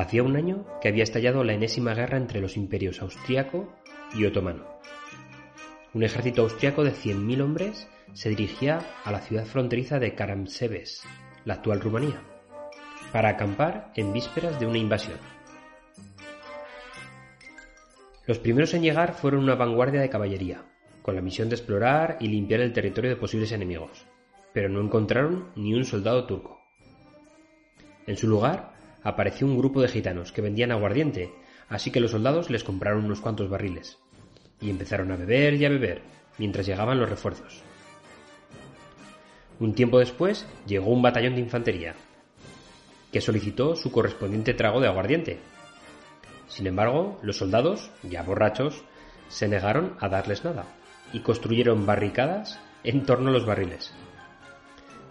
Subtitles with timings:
[0.00, 3.70] Hacía un año que había estallado la enésima guerra entre los imperios austriaco
[4.14, 4.64] y otomano.
[5.92, 11.02] Un ejército austriaco de 100.000 hombres se dirigía a la ciudad fronteriza de Karamsebes,
[11.44, 12.22] la actual Rumanía,
[13.12, 15.18] para acampar en vísperas de una invasión.
[18.26, 20.64] Los primeros en llegar fueron una vanguardia de caballería,
[21.02, 24.06] con la misión de explorar y limpiar el territorio de posibles enemigos,
[24.54, 26.58] pero no encontraron ni un soldado turco.
[28.06, 31.32] En su lugar apareció un grupo de gitanos que vendían aguardiente,
[31.68, 33.98] así que los soldados les compraron unos cuantos barriles,
[34.60, 36.02] y empezaron a beber y a beber,
[36.38, 37.62] mientras llegaban los refuerzos.
[39.58, 41.94] Un tiempo después llegó un batallón de infantería,
[43.12, 45.38] que solicitó su correspondiente trago de aguardiente.
[46.48, 48.84] Sin embargo, los soldados, ya borrachos,
[49.28, 50.64] se negaron a darles nada
[51.12, 53.92] y construyeron barricadas en torno a los barriles.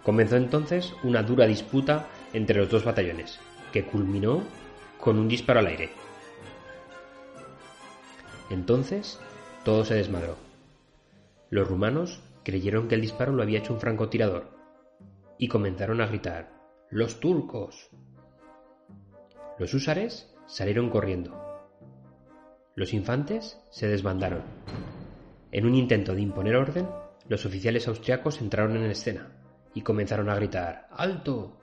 [0.02, 3.38] Comenzó entonces una dura disputa entre los dos batallones,
[3.72, 4.42] que culminó
[4.98, 5.90] con un disparo al aire.
[8.50, 9.20] Entonces
[9.64, 10.36] todo se desmadró.
[11.50, 14.50] Los rumanos creyeron que el disparo lo había hecho un francotirador
[15.38, 16.52] y comenzaron a gritar
[16.90, 17.90] ¡Los turcos!
[19.58, 21.36] Los húsares salieron corriendo.
[22.74, 24.42] Los infantes se desbandaron.
[25.52, 26.88] En un intento de imponer orden,
[27.28, 29.32] los oficiales austriacos entraron en escena
[29.74, 31.59] y comenzaron a gritar ¡Alto!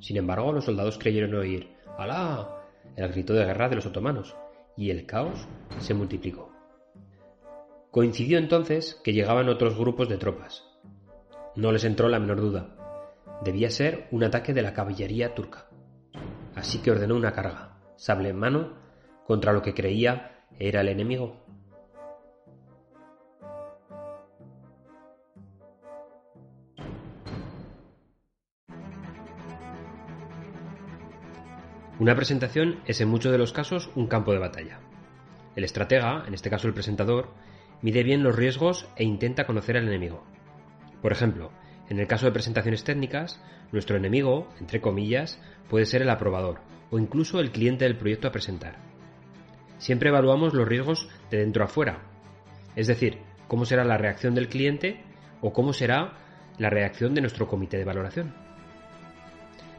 [0.00, 2.48] Sin embargo, los soldados creyeron oír ¡Alá!
[2.96, 4.36] el grito de guerra de los otomanos,
[4.76, 5.46] y el caos
[5.78, 6.52] se multiplicó.
[7.90, 10.64] Coincidió entonces que llegaban otros grupos de tropas.
[11.56, 12.76] No les entró la menor duda.
[13.44, 15.68] Debía ser un ataque de la caballería turca.
[16.54, 18.72] Así que ordenó una carga, sable en mano,
[19.26, 21.44] contra lo que creía era el enemigo.
[32.02, 34.80] Una presentación es en muchos de los casos un campo de batalla.
[35.54, 37.28] El estratega, en este caso el presentador,
[37.80, 40.24] mide bien los riesgos e intenta conocer al enemigo.
[41.00, 41.52] Por ejemplo,
[41.88, 46.58] en el caso de presentaciones técnicas, nuestro enemigo, entre comillas, puede ser el aprobador
[46.90, 48.78] o incluso el cliente del proyecto a presentar.
[49.78, 52.02] Siempre evaluamos los riesgos de dentro a fuera,
[52.74, 55.04] es decir, cómo será la reacción del cliente
[55.40, 56.14] o cómo será
[56.58, 58.51] la reacción de nuestro comité de valoración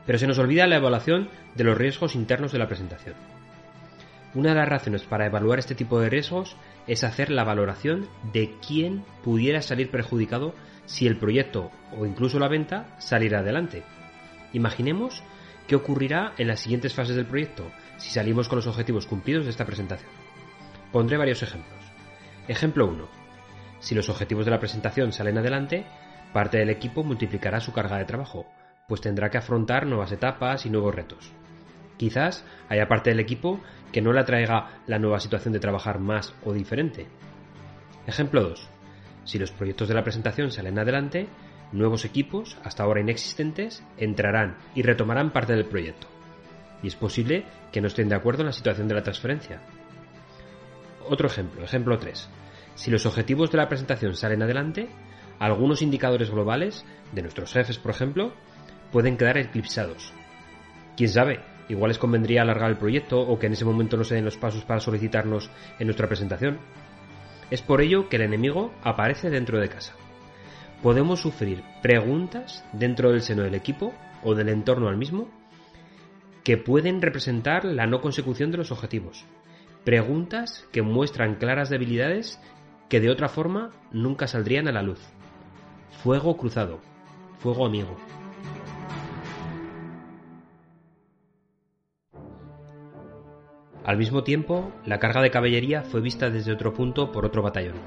[0.05, 3.15] pero se nos olvida la evaluación de los riesgos internos de la presentación.
[4.35, 8.55] Una de las razones para evaluar este tipo de riesgos es hacer la valoración de
[8.65, 10.53] quién pudiera salir perjudicado
[10.85, 13.83] si el proyecto o incluso la venta saliera adelante.
[14.51, 15.23] Imaginemos
[15.67, 19.51] qué ocurrirá en las siguientes fases del proyecto si salimos con los objetivos cumplidos de
[19.51, 20.09] esta presentación.
[20.91, 21.79] Pondré varios ejemplos.
[22.47, 23.07] Ejemplo 1.
[23.79, 25.85] Si los objetivos de la presentación salen adelante,
[26.33, 28.47] parte del equipo multiplicará su carga de trabajo,
[28.87, 31.31] pues tendrá que afrontar nuevas etapas y nuevos retos.
[31.97, 33.61] Quizás haya parte del equipo
[33.91, 37.07] que no le atraiga la nueva situación de trabajar más o diferente.
[38.07, 38.69] Ejemplo 2.
[39.23, 41.27] Si los proyectos de la presentación salen adelante,
[41.71, 46.07] nuevos equipos, hasta ahora inexistentes, entrarán y retomarán parte del proyecto.
[46.81, 49.61] Y es posible que no estén de acuerdo en la situación de la transferencia.
[51.07, 52.29] Otro ejemplo, ejemplo 3.
[52.75, 54.89] Si los objetivos de la presentación salen adelante,
[55.39, 58.33] algunos indicadores globales, de nuestros jefes por ejemplo,
[58.93, 60.13] pueden quedar eclipsados.
[60.95, 64.13] Quién sabe, igual les convendría alargar el proyecto o que en ese momento no se
[64.15, 65.49] den los pasos para solicitarnos
[65.79, 66.59] en nuestra presentación.
[67.49, 69.93] Es por ello que el enemigo aparece dentro de casa.
[70.83, 73.93] Podemos sufrir preguntas dentro del seno del equipo
[74.23, 75.27] o del entorno al mismo
[76.43, 79.25] que pueden representar la no consecución de los objetivos.
[79.83, 82.39] Preguntas que muestran claras debilidades
[82.89, 84.99] que de otra forma nunca saldrían a la luz.
[86.03, 86.79] Fuego cruzado,
[87.39, 87.97] fuego amigo.
[93.85, 97.81] Al mismo tiempo, la carga de caballería fue vista desde otro punto por otro batallón.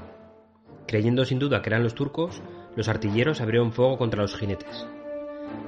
[0.85, 2.43] Creyendo sin duda que eran los turcos,
[2.75, 4.87] los artilleros abrieron fuego contra los jinetes.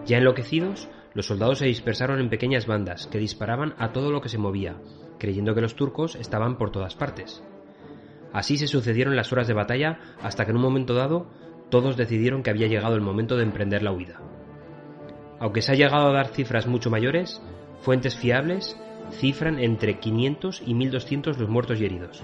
[0.06, 4.30] Ya enloquecidos, los soldados se dispersaron en pequeñas bandas que disparaban a todo lo que
[4.30, 4.76] se movía,
[5.18, 7.44] creyendo que los turcos estaban por todas partes.
[8.32, 11.28] Así se sucedieron las horas de batalla hasta que en un momento dado
[11.72, 14.22] todos decidieron que había llegado el momento de emprender la huida.
[15.40, 17.42] Aunque se ha llegado a dar cifras mucho mayores,
[17.82, 18.80] fuentes fiables
[19.12, 22.22] cifran entre 500 y 1200 los muertos y heridos,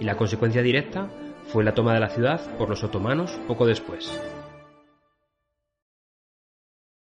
[0.00, 1.08] y la consecuencia directa
[1.48, 4.10] fue la toma de la ciudad por los otomanos poco después.